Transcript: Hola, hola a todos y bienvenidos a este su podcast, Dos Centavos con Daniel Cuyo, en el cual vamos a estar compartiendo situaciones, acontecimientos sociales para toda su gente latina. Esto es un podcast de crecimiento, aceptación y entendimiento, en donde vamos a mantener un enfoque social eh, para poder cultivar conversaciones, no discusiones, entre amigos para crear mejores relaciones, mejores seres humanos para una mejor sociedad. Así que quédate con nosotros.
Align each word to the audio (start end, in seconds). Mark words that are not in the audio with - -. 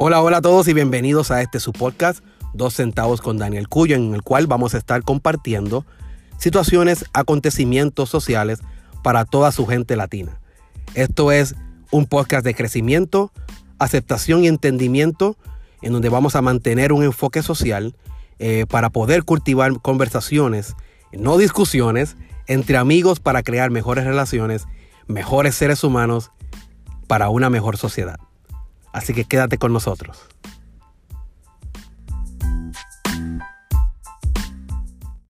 Hola, 0.00 0.22
hola 0.22 0.36
a 0.36 0.40
todos 0.40 0.68
y 0.68 0.74
bienvenidos 0.74 1.32
a 1.32 1.42
este 1.42 1.58
su 1.58 1.72
podcast, 1.72 2.22
Dos 2.54 2.74
Centavos 2.74 3.20
con 3.20 3.36
Daniel 3.36 3.68
Cuyo, 3.68 3.96
en 3.96 4.14
el 4.14 4.22
cual 4.22 4.46
vamos 4.46 4.74
a 4.74 4.78
estar 4.78 5.02
compartiendo 5.02 5.84
situaciones, 6.38 7.04
acontecimientos 7.12 8.08
sociales 8.08 8.60
para 9.02 9.24
toda 9.24 9.50
su 9.50 9.66
gente 9.66 9.96
latina. 9.96 10.38
Esto 10.94 11.32
es 11.32 11.56
un 11.90 12.06
podcast 12.06 12.44
de 12.44 12.54
crecimiento, 12.54 13.32
aceptación 13.80 14.44
y 14.44 14.46
entendimiento, 14.46 15.36
en 15.82 15.94
donde 15.94 16.10
vamos 16.10 16.36
a 16.36 16.42
mantener 16.42 16.92
un 16.92 17.02
enfoque 17.02 17.42
social 17.42 17.96
eh, 18.38 18.66
para 18.68 18.90
poder 18.90 19.24
cultivar 19.24 19.80
conversaciones, 19.80 20.76
no 21.12 21.38
discusiones, 21.38 22.16
entre 22.46 22.76
amigos 22.76 23.18
para 23.18 23.42
crear 23.42 23.72
mejores 23.72 24.04
relaciones, 24.04 24.68
mejores 25.08 25.56
seres 25.56 25.82
humanos 25.82 26.30
para 27.08 27.30
una 27.30 27.50
mejor 27.50 27.76
sociedad. 27.76 28.20
Así 28.92 29.14
que 29.14 29.24
quédate 29.24 29.58
con 29.58 29.72
nosotros. 29.72 30.28